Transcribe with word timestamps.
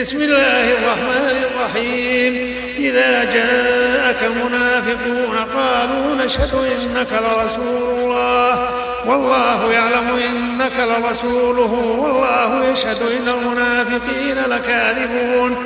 بسم 0.00 0.16
الله 0.16 0.70
الرحمن 0.70 1.44
الرحيم. 1.44 2.54
إذا 2.76 3.24
جاءك 3.24 4.16
المنافقون 4.22 5.36
قالوا 5.36 6.24
نشهد 6.24 6.54
إنك 6.54 7.12
لرسول 7.12 8.00
الله. 8.00 8.68
والله 9.06 9.72
يعلم 9.72 10.08
إنك 10.16 10.76
لرسوله. 10.78 11.72
والله 11.98 12.72
يشهد 12.72 13.02
إن 13.02 13.28
المنافقين 13.28 14.36
لكاذبون. 14.48 15.56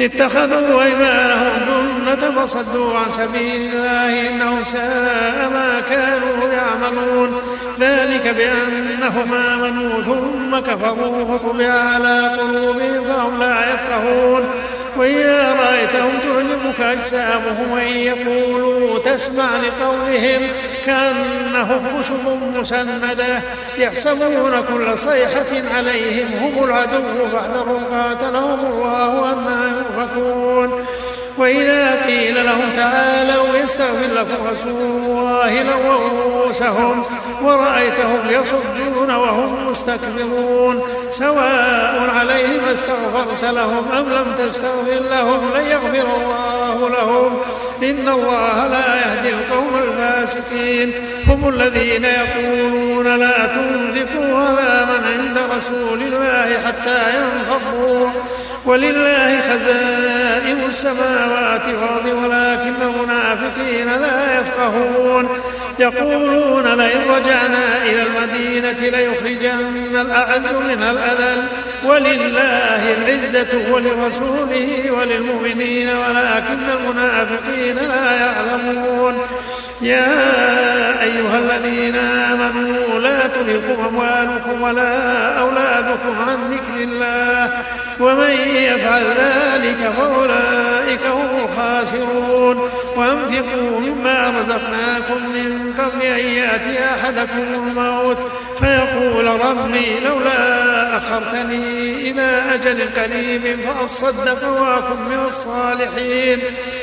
اتخذوا 0.00 0.82
أيمانهم 0.82 1.52
جنة 1.66 2.42
فصدوا 2.42 2.98
عن 2.98 3.10
سبيل 3.10 3.72
الله. 3.72 4.28
إنهم 4.28 4.64
ساء 4.64 5.50
ما 5.52 5.82
كانوا 5.90 6.52
يعملون. 6.52 7.40
ذلك 7.80 8.34
بأنهم 8.36 9.34
آمنوا 9.34 10.02
ثم 10.02 10.58
كفروا 10.58 11.38
فطبع 11.38 11.72
على 11.72 12.30
قلوبهم 12.38 13.15
يفقهون 13.96 14.50
وإذا 14.96 15.52
رأيتهم 15.52 16.10
تعجبك 16.22 16.80
أجسامهم 16.80 17.72
وإن 17.72 17.96
يقولوا 17.96 18.98
تسمع 18.98 19.56
لقولهم 19.56 20.48
كأنهم 20.86 22.02
خشب 22.02 22.58
مسندة. 22.60 23.42
يحسبون 23.78 24.52
كل 24.68 24.98
صيحة 24.98 25.74
عليهم 25.74 26.26
هم 26.38 26.64
العدو 26.64 27.28
فاحذروا 27.32 27.80
قاتلهم 27.90 28.72
الله 28.72 29.32
أنا 29.32 29.68
يؤفكون 29.68 30.05
وإذا 31.38 32.06
قيل 32.06 32.44
لهم 32.44 32.70
تعالوا 32.76 33.56
يستغفر 33.64 34.12
لكم 34.14 34.46
رسول 34.52 34.82
الله 34.82 35.62
لووا 35.62 36.08
رؤوسهم 36.08 37.02
ورأيتهم 37.42 38.30
يصدون 38.30 39.10
وهم 39.14 39.70
مستكبرون 39.70 40.82
سواء 41.10 42.10
عليهم 42.18 42.64
استغفرت 42.74 43.44
لهم 43.44 43.92
أم 43.92 44.04
لم 44.12 44.34
تستغفر 44.38 45.10
لهم 45.10 45.50
لن 45.54 45.66
يغفر 45.66 46.06
الله 46.16 46.88
لهم. 46.88 47.38
إن 47.82 48.08
الله 48.08 48.66
لا 48.66 48.96
يهدي 48.96 49.30
القوم 49.30 49.80
الفاسقين. 49.88 50.92
هم 51.28 51.48
الذين 51.48 52.04
يقولون 52.04 53.16
لا 53.16 53.46
تنفقوا 53.46 54.38
على 54.38 54.86
من 54.86 55.04
عند 55.04 55.38
رسول 55.56 56.02
الله 56.02 56.58
حتى 56.66 57.00
ينفضوا 57.16 58.10
ولله 58.66 59.40
خزائن 59.40 60.25
السماوات 60.68 61.66
والأرض 61.66 62.06
ولكن 62.06 62.74
المنافقين 62.82 64.00
لا 64.00 64.40
يفقهون. 64.40 65.28
يقولون 65.78 66.64
لئن 66.64 67.00
رجعنا 67.10 67.82
إلى 67.82 68.02
المدينة 68.02 68.98
ليخرجن 68.98 69.96
الأعز 69.96 70.54
منها 70.68 70.90
الأذل. 70.90 71.42
ولله 71.84 72.94
العزة 72.98 73.72
ولرسوله 73.72 74.90
وللمؤمنين 74.90 75.88
ولكن 75.88 76.70
المنافقين 76.78 77.76
لا 77.76 78.12
يعلمون. 78.20 79.18
يا 79.80 80.12
أيها 81.02 81.38
الذين 81.38 81.96
آمنوا 81.96 83.00
لا 83.00 83.26
تلقوا 83.26 83.88
أموالكم 83.88 84.62
ولا 84.62 85.28
أولادكم 85.38 86.20
عن 86.28 86.36
ذكر 86.50 86.82
الله. 86.82 87.50
ومن 88.00 88.30
يفعل 88.54 89.04
ذلك 89.04 89.25
هم 91.92 92.16
الخاسرون 92.16 92.70
وأنفقوا 92.96 93.80
مما 93.80 94.30
رزقناكم 94.40 95.28
من 95.28 95.74
قبل 95.78 96.02
أن 96.02 96.26
يأتي 96.26 96.84
أحدكم 96.84 97.54
الموت 97.54 98.18
فيقول 98.60 99.26
ربي 99.26 100.00
لولا 100.00 100.96
أخرتني 100.96 102.10
إلى 102.10 102.42
أجل 102.54 102.88
قريب 102.96 103.60
فأصدق 103.60 104.48
وأكن 104.48 105.04
من 105.04 105.24
الصالحين 105.28 106.38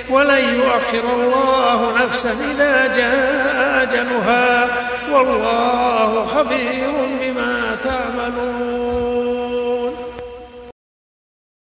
ولن 0.09 0.55
يؤخر 0.55 1.13
الله 1.15 2.05
نفسا 2.05 2.31
إذا 2.55 2.95
جاء 2.95 3.83
أجلها 3.83 4.67
والله 5.11 6.25
خبير 6.25 6.91
بما 7.21 7.72